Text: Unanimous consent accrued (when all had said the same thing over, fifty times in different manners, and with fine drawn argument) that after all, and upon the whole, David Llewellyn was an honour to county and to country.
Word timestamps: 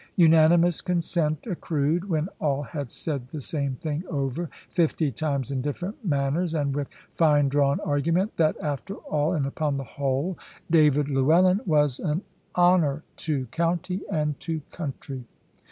Unanimous 0.15 0.81
consent 0.81 1.45
accrued 1.45 2.09
(when 2.09 2.27
all 2.39 2.63
had 2.63 2.89
said 2.89 3.27
the 3.27 3.39
same 3.39 3.75
thing 3.75 4.03
over, 4.09 4.49
fifty 4.67 5.11
times 5.11 5.51
in 5.51 5.61
different 5.61 6.03
manners, 6.03 6.55
and 6.55 6.73
with 6.75 6.89
fine 7.13 7.47
drawn 7.49 7.79
argument) 7.81 8.35
that 8.37 8.59
after 8.59 8.95
all, 8.95 9.31
and 9.33 9.45
upon 9.45 9.77
the 9.77 9.83
whole, 9.83 10.39
David 10.71 11.07
Llewellyn 11.07 11.61
was 11.67 11.99
an 11.99 12.23
honour 12.57 13.03
to 13.17 13.45
county 13.51 14.01
and 14.11 14.39
to 14.39 14.61
country. 14.71 15.25